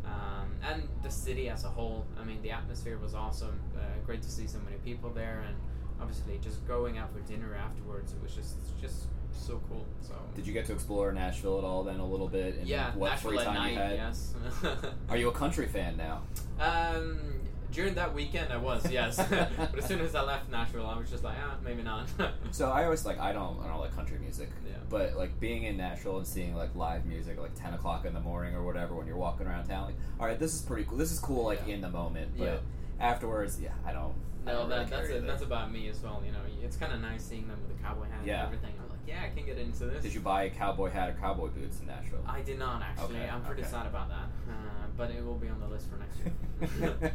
Um, 0.05 0.51
and 0.63 0.87
the 1.01 1.09
city 1.11 1.49
as 1.49 1.65
a 1.65 1.69
whole. 1.69 2.05
I 2.19 2.23
mean, 2.23 2.41
the 2.41 2.51
atmosphere 2.51 2.97
was 2.97 3.13
awesome. 3.13 3.59
Uh, 3.75 3.81
great 4.05 4.21
to 4.21 4.29
see 4.31 4.47
so 4.47 4.59
many 4.59 4.77
people 4.77 5.09
there, 5.09 5.43
and 5.47 5.55
obviously 5.99 6.37
just 6.39 6.65
going 6.67 6.97
out 6.97 7.11
for 7.13 7.19
dinner 7.21 7.55
afterwards. 7.55 8.13
It 8.13 8.21
was 8.21 8.33
just 8.33 8.55
just 8.79 9.07
so 9.33 9.59
cool. 9.69 9.85
So 10.01 10.13
Did 10.35 10.45
you 10.47 10.53
get 10.53 10.65
to 10.67 10.73
explore 10.73 11.11
Nashville 11.11 11.57
at 11.57 11.63
all 11.63 11.83
then 11.83 11.99
a 11.99 12.05
little 12.05 12.27
bit? 12.27 12.55
And 12.59 12.67
yeah, 12.67 12.93
what 12.95 13.09
Nashville 13.09 13.31
free 13.31 13.39
at 13.39 13.45
time 13.45 13.55
night. 13.55 13.71
you 13.73 13.77
had? 13.79 13.91
Yes. 13.95 14.33
Are 15.09 15.17
you 15.17 15.27
a 15.29 15.33
country 15.33 15.67
fan 15.67 15.97
now? 15.97 16.21
Um, 16.59 17.19
during 17.73 17.95
that 17.95 18.13
weekend, 18.13 18.53
I 18.53 18.57
was 18.57 18.89
yes, 18.91 19.17
but 19.29 19.77
as 19.77 19.85
soon 19.85 19.99
as 20.01 20.15
I 20.15 20.21
left 20.21 20.49
Nashville, 20.49 20.85
I 20.85 20.97
was 20.97 21.09
just 21.09 21.23
like, 21.23 21.35
ah, 21.43 21.55
maybe 21.63 21.81
not. 21.83 22.07
So 22.51 22.69
I 22.69 22.83
always 22.85 23.05
like 23.05 23.19
I 23.19 23.33
don't 23.33 23.59
I 23.63 23.67
don't 23.67 23.79
like 23.79 23.95
country 23.95 24.19
music. 24.19 24.49
Yeah. 24.65 24.73
But 24.89 25.15
like 25.15 25.39
being 25.39 25.63
in 25.63 25.75
Nashville 25.77 26.17
and 26.17 26.27
seeing 26.27 26.55
like 26.55 26.75
live 26.75 27.05
music 27.05 27.37
at 27.37 27.41
like 27.41 27.55
ten 27.55 27.73
o'clock 27.73 28.05
in 28.05 28.13
the 28.13 28.19
morning 28.19 28.53
or 28.55 28.63
whatever 28.63 28.93
when 28.93 29.07
you're 29.07 29.17
walking 29.17 29.47
around 29.47 29.65
town, 29.67 29.85
like 29.87 29.95
all 30.19 30.27
right, 30.27 30.37
this 30.39 30.53
is 30.53 30.61
pretty 30.61 30.83
cool. 30.83 30.97
This 30.97 31.11
is 31.11 31.19
cool 31.19 31.43
like 31.45 31.61
Yeah. 31.67 31.75
in 31.75 31.81
the 31.81 31.89
moment, 31.89 32.31
but 32.37 32.45
Yeah. 32.45 32.57
afterwards, 32.99 33.59
yeah, 33.59 33.71
I 33.85 33.91
don't. 33.93 34.13
I 34.45 34.51
No, 34.51 34.59
don't 34.59 34.69
that, 34.69 34.75
really 34.77 34.89
that's 34.91 35.09
either. 35.09 35.21
That's 35.27 35.41
about 35.43 35.71
me 35.71 35.87
as 35.89 35.99
well. 36.01 36.21
You 36.25 36.31
know, 36.33 36.39
it's 36.61 36.75
kind 36.77 36.91
of 36.93 36.99
nice 37.01 37.23
seeing 37.23 37.47
them 37.47 37.57
with 37.67 37.77
the 37.77 37.83
cowboy 37.83 38.03
hat 38.05 38.19
and 38.21 38.29
everything. 38.29 38.73
Yeah, 39.07 39.21
I 39.25 39.35
can 39.35 39.45
get 39.45 39.57
into 39.57 39.85
this. 39.85 40.01
Did 40.03 40.13
you 40.13 40.21
buy 40.21 40.43
a 40.43 40.49
cowboy 40.49 40.89
hat 40.89 41.09
or 41.09 41.13
cowboy 41.13 41.49
boots 41.49 41.79
in 41.81 41.87
Nashville? 41.87 42.23
I 42.27 42.41
did 42.41 42.57
not 42.59 42.81
actually. 42.81 43.17
Okay, 43.17 43.29
I'm 43.29 43.41
pretty 43.43 43.61
okay. 43.63 43.71
sad 43.71 43.85
about 43.85 44.09
that, 44.09 44.29
uh, 44.49 44.53
but 44.97 45.11
it 45.11 45.23
will 45.25 45.35
be 45.35 45.49
on 45.49 45.59
the 45.59 45.67
list 45.67 45.87
for 45.89 45.97
next 45.97 46.79
year. 46.79 47.11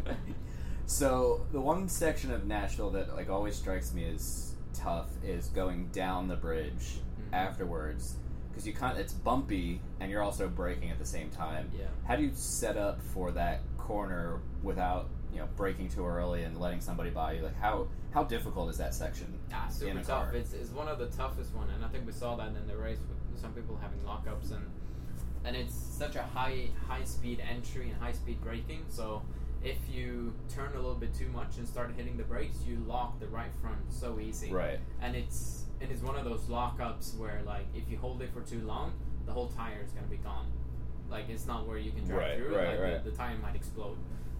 so 0.86 1.46
the 1.52 1.60
one 1.60 1.88
section 1.88 2.30
of 2.30 2.46
Nashville 2.46 2.90
that 2.90 3.14
like 3.14 3.28
always 3.30 3.56
strikes 3.56 3.92
me 3.94 4.04
as 4.14 4.52
tough 4.74 5.08
is 5.24 5.48
going 5.48 5.88
down 5.88 6.28
the 6.28 6.36
bridge 6.36 7.00
Mhm. 7.20 7.34
afterwards 7.34 8.16
because 8.50 8.66
you 8.66 8.72
kind 8.72 8.92
of, 8.92 8.98
it's 8.98 9.12
bumpy 9.12 9.80
and 10.00 10.10
you're 10.10 10.22
also 10.22 10.48
braking 10.48 10.90
at 10.90 10.98
the 10.98 11.04
same 11.06 11.30
time. 11.30 11.70
Yeah. 11.76 11.86
How 12.06 12.16
do 12.16 12.22
you 12.22 12.30
set 12.34 12.76
up 12.76 13.00
for 13.00 13.30
that 13.32 13.60
corner 13.76 14.40
without 14.62 15.08
you 15.32 15.38
know 15.38 15.48
breaking 15.56 15.88
too 15.88 16.06
early 16.06 16.42
and 16.42 16.58
letting 16.58 16.80
somebody 16.80 17.10
by 17.10 17.32
you? 17.34 17.42
Like 17.42 17.58
how 17.58 17.88
how 18.12 18.24
difficult 18.24 18.70
is 18.70 18.78
that 18.78 18.94
section? 18.94 19.38
Ah, 19.52 19.66
in 19.66 19.72
super 19.72 19.90
a 19.98 20.02
tough. 20.04 20.06
car? 20.30 20.34
It's, 20.34 20.52
it's 20.52 20.70
one 20.70 20.88
of 20.88 20.98
the 20.98 21.06
toughest 21.08 21.54
one, 21.54 21.68
and 21.70 21.84
I 21.84 21.88
think 21.88 22.06
we 22.06 22.12
saw 22.12 22.36
that 22.36 22.48
in 22.48 22.66
the 22.66 22.76
race 22.76 22.98
with 23.08 23.40
some 23.40 23.52
people 23.52 23.78
having 23.80 23.98
lockups 24.00 24.50
and 24.52 24.64
and 25.44 25.54
it's 25.56 25.74
such 25.74 26.16
a 26.16 26.22
high 26.22 26.68
high 26.88 27.04
speed 27.04 27.40
entry 27.48 27.90
and 27.90 28.00
high 28.02 28.12
speed 28.12 28.40
braking. 28.42 28.84
So 28.88 29.22
if 29.62 29.76
you 29.90 30.34
turn 30.48 30.72
a 30.72 30.76
little 30.76 30.94
bit 30.94 31.14
too 31.14 31.28
much 31.28 31.58
and 31.58 31.66
start 31.66 31.92
hitting 31.96 32.16
the 32.16 32.22
brakes, 32.24 32.58
you 32.66 32.76
lock 32.86 33.18
the 33.20 33.26
right 33.28 33.54
front 33.60 33.78
so 33.88 34.18
easy. 34.20 34.50
Right. 34.52 34.78
And 35.00 35.14
it's 35.14 35.64
and 35.80 35.90
it's 35.92 36.02
one 36.02 36.16
of 36.16 36.24
those 36.24 36.42
lockups 36.42 37.16
where 37.16 37.40
like 37.46 37.66
if 37.74 37.88
you 37.90 37.98
hold 37.98 38.20
it 38.22 38.30
for 38.32 38.40
too 38.40 38.60
long, 38.66 38.92
the 39.26 39.32
whole 39.32 39.48
tire 39.48 39.80
is 39.84 39.92
gonna 39.92 40.06
be 40.08 40.16
gone. 40.16 40.46
Like 41.08 41.28
it's 41.28 41.46
not 41.46 41.66
where 41.68 41.78
you 41.78 41.92
can 41.92 42.04
drive 42.04 42.18
Right, 42.18 42.36
through. 42.36 42.56
right, 42.56 42.68
like 42.70 42.80
right. 42.80 43.04
The, 43.04 43.10
the 43.10 43.16
tire 43.16 43.36
might 43.40 43.54
explode. 43.54 43.96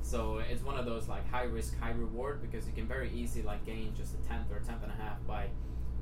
So 0.08 0.38
it's 0.38 0.64
one 0.64 0.78
of 0.78 0.86
those 0.86 1.06
like 1.06 1.30
high 1.30 1.42
risk, 1.42 1.78
high 1.78 1.90
reward 1.90 2.40
because 2.40 2.66
you 2.66 2.72
can 2.72 2.88
very 2.88 3.10
easily 3.12 3.44
like 3.44 3.66
gain 3.66 3.92
just 3.94 4.14
a 4.14 4.26
tenth 4.26 4.50
or 4.50 4.56
a 4.56 4.64
tenth 4.64 4.82
and 4.82 4.90
a 4.90 4.94
half 4.94 5.18
by 5.26 5.48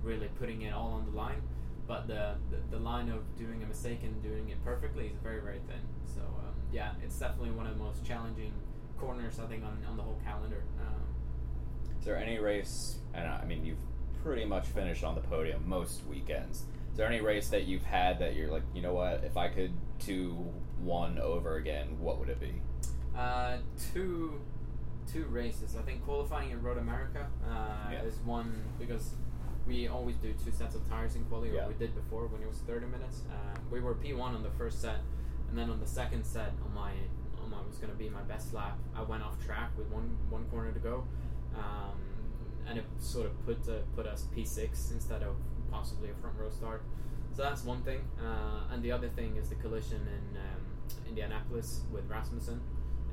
really 0.05 0.29
putting 0.39 0.63
it 0.63 0.73
all 0.73 0.93
on 0.93 1.07
the 1.11 1.17
line. 1.17 1.43
But 1.89 2.07
the, 2.07 2.35
the, 2.53 2.77
the 2.77 2.79
line 2.79 3.09
of 3.09 3.25
doing 3.37 3.65
a 3.65 3.67
mistake 3.67 4.05
and 4.05 4.23
doing 4.23 4.49
it 4.49 4.65
perfectly 4.65 5.07
is 5.09 5.19
very 5.25 5.41
very 5.41 5.59
thin. 5.67 5.81
So 6.05 6.21
um, 6.21 6.55
yeah, 6.71 6.93
it's 7.03 7.19
definitely 7.19 7.51
one 7.51 7.67
of 7.67 7.77
the 7.77 7.83
most 7.83 8.05
challenging 8.05 8.53
corners 8.97 9.41
I 9.41 9.47
think 9.47 9.65
on, 9.65 9.77
on 9.89 9.97
the 9.97 10.05
whole 10.05 10.21
calendar. 10.25 10.63
Um, 10.81 11.99
Is 11.99 12.05
there 12.05 12.17
any 12.17 12.39
race? 12.39 12.99
And 13.13 13.27
I 13.27 13.45
mean, 13.45 13.67
you've 13.67 13.83
pretty 14.23 14.45
much 14.45 14.67
finished 14.67 15.03
on 15.03 15.17
the 15.17 15.21
podium 15.21 15.69
most 15.69 16.07
weekends. 16.07 16.59
Is 16.93 16.97
there 16.97 17.09
any 17.09 17.21
race 17.21 17.49
that 17.49 17.65
you've 17.65 17.85
had 17.85 18.21
that 18.21 18.37
you're 18.37 18.53
like, 18.53 18.63
you 18.73 18.83
know 18.83 18.95
what? 18.95 19.25
If 19.25 19.37
I 19.37 19.49
could 19.49 19.73
do 19.99 20.47
one 20.79 21.19
over 21.19 21.57
again, 21.57 21.99
what 21.99 22.21
would 22.21 22.29
it 22.29 22.39
be? 22.39 22.55
Uh, 23.17 23.59
two 23.93 24.41
two 25.11 25.25
races. 25.27 25.77
I 25.79 25.83
think 25.83 26.05
qualifying 26.05 26.51
in 26.51 26.63
Road 26.63 26.79
America 26.79 27.27
uh, 27.49 27.91
Yeah. 27.93 28.03
is 28.03 28.19
one 28.25 28.53
because 28.79 29.15
we 29.67 29.89
always 29.89 30.17
do 30.17 30.33
two 30.45 30.51
sets 30.53 30.75
of 30.75 30.89
tires 30.89 31.15
in 31.17 31.25
quali, 31.25 31.51
Yeah. 31.55 31.65
or 31.65 31.69
we 31.69 31.75
did 31.75 31.95
before 31.95 32.27
when 32.27 32.43
it 32.43 32.49
was 32.49 32.59
thirty 32.59 32.87
minutes. 32.87 33.23
Uh, 33.31 33.59
we 33.71 33.81
were 33.81 33.95
P 33.95 34.13
one 34.13 34.35
on 34.35 34.43
the 34.43 34.51
first 34.51 34.81
set, 34.81 35.01
and 35.49 35.57
then 35.59 35.71
on 35.71 35.81
the 35.81 35.87
second 35.87 36.25
set, 36.25 36.53
on 36.65 36.75
my 36.75 36.93
on 37.43 37.51
my 37.51 37.63
was 37.67 37.79
going 37.79 37.91
to 37.93 37.99
be 37.99 38.09
my 38.09 38.23
best 38.23 38.53
lap. 38.53 38.79
I 38.95 39.03
went 39.03 39.23
off 39.23 39.43
track 39.45 39.71
with 39.79 39.87
one 39.89 40.17
one 40.29 40.45
corner 40.51 40.73
to 40.73 40.81
go, 40.81 41.05
um, 41.55 41.99
and 42.69 42.79
it 42.79 42.85
sort 42.99 43.27
of 43.27 43.47
put 43.47 43.67
uh, 43.69 43.79
put 43.95 44.07
us 44.07 44.27
P 44.35 44.45
six 44.45 44.91
instead 44.91 45.23
of 45.23 45.37
possibly 45.71 46.11
a 46.11 46.15
front 46.15 46.37
row 46.39 46.51
start. 46.51 46.83
So 47.33 47.43
that's 47.43 47.65
one 47.65 47.83
thing, 47.83 48.01
uh, 48.21 48.73
and 48.73 48.83
the 48.83 48.93
other 48.93 49.09
thing 49.09 49.37
is 49.37 49.49
the 49.49 49.57
collision 49.57 50.01
in 50.07 50.37
um, 50.39 50.61
Indianapolis 51.09 51.83
with 51.93 52.09
Rasmussen 52.09 52.61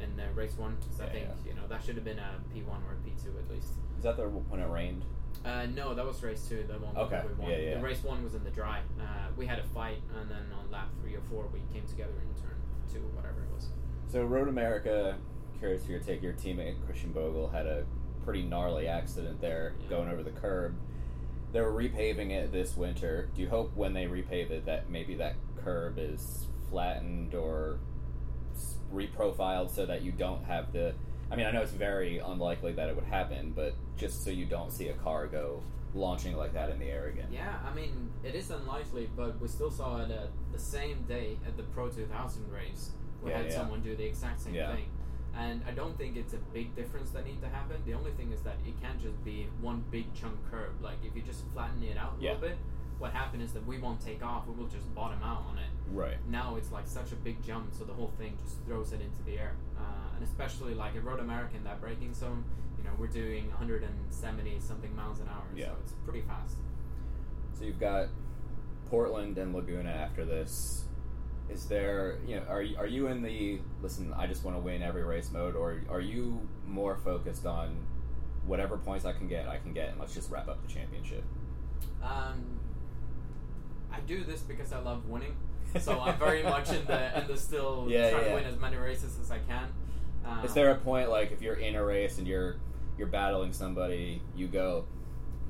in 0.04 0.20
uh, 0.20 0.26
race 0.36 0.58
one. 0.58 0.78
So 0.96 1.04
I 1.04 1.10
think 1.10 1.28
yeah. 1.28 1.52
you 1.52 1.56
know 1.56 1.68
that 1.68 1.84
should 1.84 1.96
have 1.96 2.04
been 2.06 2.20
a 2.20 2.32
P 2.54 2.62
one 2.62 2.82
or 2.88 2.94
a 2.94 2.98
P 3.04 3.12
two 3.24 3.34
at 3.38 3.50
least. 3.54 3.74
Is 3.98 4.04
that 4.04 4.18
the 4.18 4.24
when 4.24 4.60
it 4.60 4.70
rained? 4.70 5.04
Uh, 5.46 5.66
no, 5.74 5.94
that 5.94 6.06
was 6.06 6.22
race 6.24 6.46
two, 6.48 6.64
the 6.68 6.74
one 6.80 6.96
Okay, 6.96 7.22
we 7.28 7.34
won. 7.34 7.50
yeah, 7.52 7.58
yeah. 7.58 7.74
The 7.76 7.82
race 7.82 8.04
one 8.04 8.24
was 8.24 8.34
in 8.36 8.44
the 8.44 8.52
dry. 8.52 8.80
Uh, 9.00 9.04
we 9.36 9.46
had 9.46 9.60
a 9.60 9.64
fight, 9.64 9.98
and 10.20 10.30
then 10.30 10.46
on 10.58 10.70
lap 10.72 10.90
three 11.02 11.16
or 11.16 11.22
four, 11.30 11.48
we 11.52 11.60
came 11.74 11.86
together 11.88 12.14
in 12.14 12.42
turn 12.42 12.56
two, 12.92 13.00
whatever 13.16 13.42
it 13.42 13.54
was. 13.54 13.68
So 14.08 14.24
Road 14.24 14.48
America, 14.48 15.18
curious 15.60 15.84
for 15.86 15.92
your 15.92 16.00
take. 16.00 16.22
Your 16.22 16.34
teammate 16.34 16.76
Christian 16.86 17.12
Bogle 17.12 17.50
had 17.50 17.66
a 17.66 17.84
pretty 18.24 18.44
gnarly 18.44 18.88
accident 18.88 19.42
there 19.42 19.74
Yeah. 19.82 19.90
going 19.90 20.10
over 20.10 20.24
the 20.24 20.32
curb. 20.32 20.76
They 21.52 21.62
were 21.62 21.74
repaving 21.74 22.32
it 22.32 22.52
this 22.52 22.78
winter. 22.78 23.30
Do 23.36 23.42
you 23.42 23.50
hope 23.50 23.76
when 23.76 23.94
they 23.94 24.06
repave 24.06 24.50
it 24.50 24.66
that 24.66 24.90
maybe 24.90 25.16
that 25.16 25.36
curb 25.64 25.98
is 26.00 26.48
flattened 26.70 27.36
or 27.36 27.80
reprofiled 28.94 29.70
so 29.70 29.86
that 29.86 30.02
you 30.02 30.12
don't 30.12 30.44
have 30.46 30.72
the? 30.74 30.94
I 31.32 31.36
mean, 31.36 31.46
I 31.46 31.52
know 31.52 31.62
it's 31.62 31.72
very 31.72 32.20
unlikely 32.20 32.74
that 32.74 32.90
it 32.90 32.96
would 32.96 33.06
happen, 33.06 33.54
but 33.56 33.74
just 33.98 34.24
so 34.24 34.30
you 34.30 34.46
don't 34.46 34.72
see 34.72 34.90
a 34.90 34.94
car 34.94 35.28
go 35.28 35.64
launching 35.96 36.36
like 36.36 36.54
that 36.54 36.70
in 36.70 36.80
the 36.80 36.86
air 36.86 37.08
again. 37.08 37.28
Yeah, 37.32 37.56
I 37.66 37.74
mean, 37.74 38.10
it 38.24 38.36
is 38.36 38.52
unlikely, 38.52 39.10
but 39.16 39.40
we 39.40 39.48
still 39.48 39.72
saw 39.72 40.02
it 40.02 40.12
at 40.12 40.30
the 40.52 40.60
same 40.60 41.04
day 41.04 41.38
at 41.46 41.56
the 41.58 41.64
Pro 41.64 41.90
2000 41.90 42.52
race. 42.52 42.92
We 43.24 43.32
Yeah, 43.32 43.38
had 43.38 43.46
yeah. 43.48 43.52
someone 43.58 43.82
do 43.82 43.96
the 43.96 44.06
exact 44.06 44.42
same 44.42 44.56
Yeah. 44.56 44.76
thing. 44.76 44.86
And 45.36 45.64
I 45.68 45.72
don't 45.72 45.98
think 45.98 46.16
it's 46.18 46.34
a 46.34 46.38
big 46.54 46.76
difference 46.76 47.10
that 47.12 47.26
need 47.26 47.42
to 47.42 47.50
happen. 47.50 47.78
The 47.86 47.94
only 47.94 48.12
thing 48.12 48.32
is 48.32 48.42
that 48.42 48.56
it 48.68 48.80
can't 48.82 49.02
just 49.02 49.24
be 49.24 49.48
one 49.62 49.84
big 49.90 50.14
chunk 50.14 50.36
curve. 50.52 50.80
Like, 50.82 50.98
if 51.04 51.16
you 51.16 51.24
just 51.24 51.44
flatten 51.54 51.82
it 51.84 51.98
out 51.98 52.14
a 52.20 52.22
little 52.22 52.38
bit, 52.38 52.58
what 53.00 53.12
happened 53.12 53.44
is 53.44 53.52
that 53.54 53.66
we 53.66 53.78
won't 53.78 54.00
take 54.00 54.24
off, 54.24 54.48
we 54.48 54.54
will 54.54 54.68
just 54.70 54.94
bottom 54.96 55.22
out 55.24 55.44
on 55.50 55.58
it. 55.58 55.70
Right. 55.92 56.18
Now 56.30 56.56
it's 56.56 56.72
like 56.72 56.88
such 56.88 57.12
a 57.12 57.16
big 57.16 57.44
jump, 57.46 57.74
so 57.78 57.84
the 57.84 57.94
whole 57.94 58.12
thing 58.18 58.38
just 58.44 58.58
throws 58.66 58.92
it 58.94 59.02
into 59.02 59.22
the 59.26 59.38
air. 59.38 59.54
Uh, 59.78 60.16
and 60.16 60.24
especially 60.24 60.74
like 60.74 60.96
at 60.96 61.04
Road 61.04 61.20
America 61.20 61.56
in 61.58 61.64
that 61.66 61.82
braking 61.82 62.14
zone, 62.14 62.44
you 62.78 62.84
know, 62.84 62.92
we're 62.98 63.08
doing 63.08 63.48
170 63.50 64.60
something 64.60 64.96
miles 64.96 65.20
an 65.20 65.28
hour, 65.30 65.44
Yeah. 65.56 65.68
so 65.68 65.72
it's 65.84 65.94
pretty 66.06 66.22
fast. 66.22 66.56
So 67.58 67.66
you've 67.66 67.80
got 67.80 68.08
Portland 68.90 69.38
and 69.38 69.54
Laguna 69.54 69.90
after 69.90 70.26
this. 70.26 70.86
Is 71.50 71.66
there, 71.68 72.20
you 72.26 72.38
know, 72.38 72.44
are 72.48 72.62
you, 72.62 72.78
are 72.78 72.88
you 72.88 73.08
in 73.08 73.22
the 73.22 73.60
listen? 73.82 74.14
I 74.18 74.28
just 74.28 74.44
want 74.44 74.56
to 74.56 74.62
win 74.62 74.82
every 74.82 75.04
race 75.04 75.30
mode, 75.32 75.56
or 75.56 75.82
are 75.90 76.00
you 76.02 76.48
more 76.66 76.96
focused 76.96 77.46
on 77.46 77.76
whatever 78.46 78.78
points 78.78 79.06
I 79.06 79.12
can 79.14 79.28
get, 79.28 79.48
I 79.48 79.58
can 79.58 79.74
get, 79.74 79.90
and 79.90 80.00
let's 80.00 80.14
just 80.14 80.32
wrap 80.32 80.48
up 80.48 80.66
the 80.66 80.74
championship? 80.74 81.24
Um, 82.02 82.44
do 84.08 84.24
this 84.24 84.42
because 84.42 84.72
I 84.74 84.80
love 84.80 85.08
winning, 85.08 85.36
so 85.80 86.00
I'm 86.02 86.18
very 86.18 86.44
much 86.44 86.72
in 86.72 86.86
the 86.86 87.20
in 87.22 87.28
the 87.28 87.38
still 87.38 87.88
Yeah, 87.90 88.12
trying 88.12 88.24
yeah. 88.24 88.30
to 88.30 88.36
win 88.36 88.46
as 88.46 88.60
many 88.60 88.78
races 88.78 89.18
as 89.22 89.32
I 89.32 89.40
can. 89.40 89.70
Um, 90.26 90.46
Is 90.46 90.54
there 90.54 90.72
a 90.72 90.76
point 90.76 91.10
like 91.10 91.32
if 91.32 91.42
you're 91.42 91.56
in 91.56 91.76
a 91.76 91.84
race 91.84 92.18
and 92.18 92.28
you're 92.28 92.56
you're 92.98 93.08
battling 93.08 93.52
somebody, 93.54 94.22
you 94.36 94.48
go, 94.48 94.86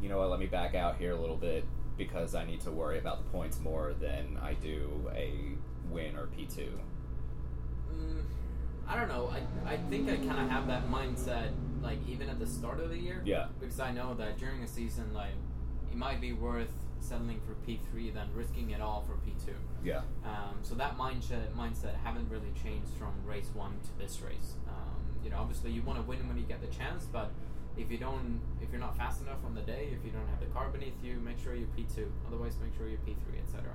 you 0.01 0.10
know 0.10 0.17
what? 0.19 0.29
Let 0.29 0.39
me 0.39 0.45
back 0.48 0.75
out 0.75 0.98
here 0.98 1.12
a 1.12 1.19
little 1.19 1.36
bit 1.38 1.65
because 1.98 2.33
I 2.36 2.45
need 2.45 2.62
to 2.62 2.72
worry 2.72 2.98
about 2.98 3.24
the 3.24 3.29
points 3.29 3.60
more 3.60 3.93
than 4.00 4.38
I 4.41 4.53
do 4.55 4.89
a 5.15 5.31
win 5.91 6.15
or 6.15 6.27
P 6.27 6.45
two. 6.45 6.72
Mm, 7.93 8.24
I 8.88 8.95
don't 8.98 9.07
know. 9.10 9.31
I, 9.65 9.74
I 9.74 9.77
think 9.89 10.10
I 10.10 10.15
kind 10.17 10.39
of 10.39 10.50
have 10.50 10.67
that 10.67 10.89
mindset, 10.89 11.51
like 11.81 12.00
even 12.07 12.29
at 12.29 12.39
the 12.39 12.48
start 12.48 12.79
of 12.79 12.89
the 12.89 12.98
year. 12.98 13.22
Yeah. 13.25 13.48
Because 13.60 13.79
I 13.79 13.91
know 13.91 14.13
that 14.15 14.38
during 14.39 14.63
a 14.63 14.67
season, 14.67 15.13
like 15.13 15.33
it 15.91 15.98
might 15.98 16.19
be 16.19 16.33
worth 16.33 16.72
settling 17.03 17.41
for 17.45 17.53
P 17.65 17.79
three 17.91 18.10
than 18.10 18.27
risking 18.33 18.72
it 18.72 18.81
all 18.81 19.03
for 19.07 19.13
P 19.25 19.33
two. 19.45 19.55
Yeah. 19.83 20.01
Um, 20.25 20.57
so 20.62 20.75
that 20.75 20.98
mindset 20.98 21.51
mindset 21.57 21.95
haven't 22.03 22.29
really 22.29 22.51
changed 22.62 22.91
from 22.98 23.13
race 23.25 23.50
one 23.53 23.74
to 23.83 24.00
this 24.00 24.22
race. 24.22 24.53
Um, 24.67 25.01
you 25.24 25.29
know, 25.29 25.38
obviously 25.38 25.72
you 25.72 25.81
want 25.83 26.00
to 26.00 26.03
win 26.03 26.27
when 26.27 26.38
you 26.38 26.43
get 26.43 26.62
the 26.62 26.74
chance, 26.75 27.05
but 27.05 27.31
if 27.77 27.91
you 27.91 27.98
don't, 27.98 28.39
if 28.62 28.72
you're 28.72 28.81
not 28.81 28.95
fast 28.95 29.22
enough 29.22 29.43
on 29.45 29.55
the 29.55 29.62
day, 29.62 29.89
if 29.91 30.05
you 30.05 30.12
don't 30.12 30.27
have 30.29 30.39
the 30.39 30.48
car 30.48 30.69
beneath 30.69 30.98
you, 31.03 31.15
make 31.17 31.39
sure 31.43 31.55
you're 31.55 31.67
P 31.75 31.86
two. 31.93 32.12
Otherwise, 32.27 32.55
make 32.63 32.75
sure 32.77 32.88
you're 32.88 33.05
P 33.05 33.15
three, 33.25 33.39
etc. 33.39 33.72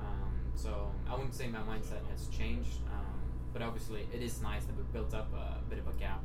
Um, 0.00 0.32
so 0.54 0.90
I 1.08 1.14
wouldn't 1.14 1.34
say 1.34 1.48
my 1.48 1.60
mindset 1.60 2.06
has 2.10 2.28
changed, 2.28 2.78
um, 2.92 3.18
but 3.52 3.62
obviously 3.62 4.06
it 4.12 4.22
is 4.22 4.40
nice 4.42 4.64
that 4.64 4.76
we've 4.76 4.92
built 4.92 5.14
up 5.14 5.32
a 5.32 5.58
bit 5.70 5.78
of 5.78 5.88
a 5.88 5.92
gap. 5.98 6.22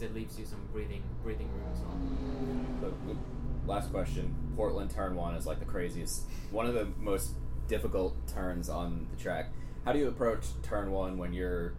It 0.00 0.14
leaves 0.14 0.38
you 0.38 0.46
some 0.46 0.60
breathing 0.72 1.02
breathing 1.22 1.50
room 1.52 1.68
as 1.70 1.80
well. 1.80 3.20
Last 3.66 3.90
question. 3.90 4.34
Portland 4.56 4.90
turn 4.90 5.14
one 5.14 5.34
is 5.34 5.46
like 5.46 5.58
the 5.58 5.64
craziest, 5.64 6.24
one 6.50 6.66
of 6.66 6.74
the 6.74 6.88
most 6.98 7.34
difficult 7.68 8.14
turns 8.26 8.68
on 8.68 9.06
the 9.10 9.22
track. 9.22 9.50
How 9.84 9.92
do 9.92 9.98
you 9.98 10.08
approach 10.08 10.46
turn 10.62 10.90
one 10.90 11.16
when 11.16 11.32
you're 11.32 11.72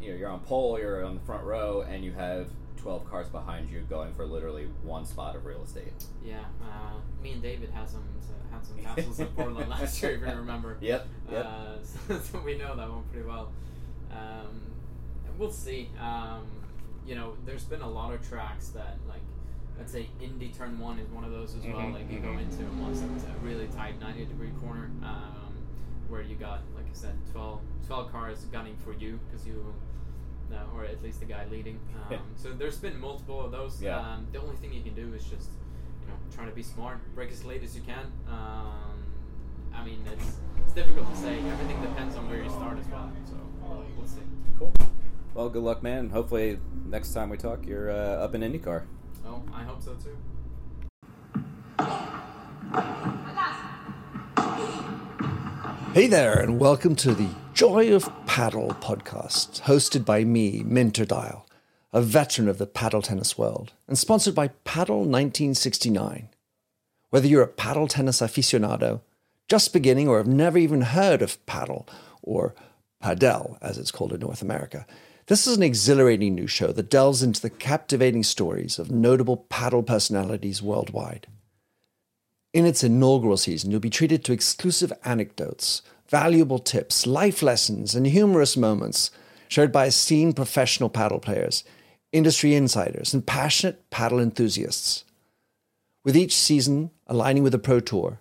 you 0.00 0.10
know 0.10 0.16
you're 0.16 0.28
on 0.28 0.40
pole, 0.40 0.78
you're 0.78 1.04
on 1.04 1.14
the 1.14 1.20
front 1.22 1.44
row, 1.44 1.84
and 1.88 2.04
you 2.04 2.12
have 2.12 2.48
12 2.76 3.10
cars 3.10 3.28
behind 3.28 3.70
you 3.70 3.80
going 3.80 4.12
for 4.14 4.26
literally 4.26 4.68
one 4.82 5.04
spot 5.04 5.34
of 5.34 5.44
real 5.44 5.62
estate. 5.64 5.92
Yeah, 6.24 6.44
uh, 6.62 7.00
me 7.22 7.32
and 7.32 7.42
David 7.42 7.70
had 7.70 7.88
some 7.88 8.04
had 8.52 8.64
some 8.64 8.78
castles 8.82 9.18
in 9.18 9.26
Portland 9.28 9.68
last 9.68 10.00
year, 10.02 10.12
if 10.12 10.20
you 10.20 10.26
remember. 10.26 10.76
Yep, 10.80 11.08
yep. 11.32 11.44
Uh, 11.44 11.76
so, 12.08 12.18
so 12.20 12.40
we 12.40 12.56
know 12.56 12.76
that 12.76 12.88
one 12.88 13.02
pretty 13.10 13.26
well. 13.26 13.50
Um, 14.12 14.60
we'll 15.38 15.50
see. 15.50 15.88
Um, 16.00 16.46
you 17.06 17.14
know, 17.14 17.34
there's 17.44 17.64
been 17.64 17.82
a 17.82 17.90
lot 17.90 18.14
of 18.14 18.26
tracks 18.28 18.68
that 18.68 18.98
like. 19.08 19.20
Let's 19.78 19.92
say 19.92 20.08
Indy 20.20 20.48
Turn 20.56 20.78
One 20.78 20.98
is 20.98 21.08
one 21.10 21.24
of 21.24 21.30
those 21.30 21.54
as 21.54 21.64
well. 21.64 21.76
Mhm, 21.76 21.94
Like 21.94 22.10
you 22.10 22.20
go 22.20 22.28
mhm. 22.28 22.42
into 22.42 22.60
and 22.64 22.82
once 22.82 23.02
it's 23.02 23.24
a 23.24 23.44
really 23.44 23.66
tight 23.68 24.00
90 24.00 24.24
degree 24.26 24.50
corner, 24.60 24.90
um, 25.02 25.52
where 26.08 26.22
you 26.22 26.36
got, 26.36 26.60
like 26.74 26.86
I 26.86 26.94
said, 26.94 27.14
12, 27.32 27.60
12 27.86 28.10
cars 28.12 28.44
gunning 28.46 28.76
for 28.84 28.92
you 28.92 29.18
because 29.26 29.46
you 29.46 29.74
no, 30.50 30.58
or 30.74 30.84
at 30.84 31.02
least 31.02 31.20
the 31.20 31.26
guy 31.26 31.44
leading. 31.50 31.78
Um, 32.10 32.20
so 32.36 32.52
there's 32.52 32.78
been 32.78 33.00
multiple 33.00 33.44
of 33.44 33.50
those. 33.50 33.82
Yeah. 33.82 33.98
Um, 33.98 34.28
the 34.30 34.38
only 34.40 34.54
thing 34.56 34.72
you 34.72 34.80
can 34.80 34.94
do 34.94 35.12
is 35.12 35.24
just, 35.24 35.50
you 36.00 36.06
know, 36.06 36.14
try 36.32 36.44
to 36.44 36.52
be 36.52 36.62
smart, 36.62 36.98
break 37.16 37.32
as 37.32 37.44
late 37.44 37.64
as 37.64 37.74
you 37.74 37.82
can. 37.82 38.12
Um, 38.28 39.02
I 39.74 39.84
mean, 39.84 40.04
it's, 40.12 40.36
it's 40.58 40.72
difficult 40.72 41.10
to 41.10 41.16
say. 41.16 41.40
Everything 41.40 41.82
depends 41.82 42.14
on 42.14 42.28
where 42.30 42.40
you 42.40 42.48
start 42.48 42.78
as 42.78 42.86
well. 42.86 43.10
So 43.24 43.34
we'll 43.98 44.06
see. 44.06 44.20
Cool. 44.56 44.72
Well, 45.34 45.48
good 45.48 45.64
luck, 45.64 45.82
man. 45.82 46.10
Hopefully, 46.10 46.60
next 46.84 47.12
time 47.12 47.28
we 47.28 47.36
talk, 47.38 47.66
you're 47.66 47.90
uh, 47.90 48.22
up 48.24 48.36
in 48.36 48.42
IndyCar. 48.42 48.84
I 49.52 49.64
hope 49.64 49.82
so 49.82 49.94
too. 49.94 50.16
Hey 55.92 56.06
there, 56.06 56.38
and 56.38 56.58
welcome 56.58 56.94
to 56.96 57.14
the 57.14 57.28
Joy 57.54 57.94
of 57.94 58.10
Paddle 58.26 58.76
podcast, 58.80 59.62
hosted 59.62 60.04
by 60.04 60.24
me, 60.24 60.62
Minter 60.64 61.04
Dial, 61.04 61.46
a 61.92 62.02
veteran 62.02 62.48
of 62.48 62.58
the 62.58 62.66
paddle 62.66 63.02
tennis 63.02 63.36
world, 63.36 63.72
and 63.88 63.98
sponsored 63.98 64.34
by 64.34 64.48
Paddle 64.64 65.00
1969. 65.00 66.28
Whether 67.10 67.26
you're 67.26 67.42
a 67.42 67.48
paddle 67.48 67.88
tennis 67.88 68.20
aficionado, 68.20 69.00
just 69.48 69.72
beginning, 69.72 70.08
or 70.08 70.18
have 70.18 70.26
never 70.26 70.58
even 70.58 70.82
heard 70.82 71.22
of 71.22 71.44
paddle, 71.46 71.88
or 72.22 72.54
padel 73.02 73.58
as 73.62 73.78
it's 73.78 73.90
called 73.90 74.12
in 74.12 74.20
North 74.20 74.42
America, 74.42 74.86
this 75.26 75.46
is 75.46 75.56
an 75.56 75.62
exhilarating 75.62 76.34
new 76.34 76.46
show 76.46 76.72
that 76.72 76.90
delves 76.90 77.22
into 77.22 77.40
the 77.40 77.50
captivating 77.50 78.22
stories 78.22 78.78
of 78.78 78.90
notable 78.90 79.36
paddle 79.48 79.82
personalities 79.82 80.62
worldwide. 80.62 81.26
In 82.54 82.64
its 82.64 82.84
inaugural 82.84 83.36
season, 83.36 83.70
you'll 83.70 83.80
be 83.80 83.90
treated 83.90 84.24
to 84.24 84.32
exclusive 84.32 84.92
anecdotes, 85.04 85.82
valuable 86.08 86.58
tips, 86.58 87.06
life 87.06 87.42
lessons, 87.42 87.94
and 87.94 88.06
humorous 88.06 88.56
moments 88.56 89.10
shared 89.48 89.72
by 89.72 89.86
esteemed 89.86 90.36
professional 90.36 90.88
paddle 90.88 91.18
players, 91.18 91.64
industry 92.12 92.54
insiders, 92.54 93.12
and 93.12 93.26
passionate 93.26 93.90
paddle 93.90 94.20
enthusiasts. 94.20 95.04
With 96.04 96.16
each 96.16 96.36
season 96.36 96.92
aligning 97.08 97.42
with 97.42 97.52
the 97.52 97.58
Pro 97.58 97.80
Tour, 97.80 98.20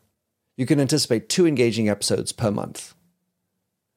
you 0.58 0.66
can 0.66 0.80
anticipate 0.80 1.30
two 1.30 1.46
engaging 1.46 1.88
episodes 1.88 2.32
per 2.32 2.50
month. 2.50 2.96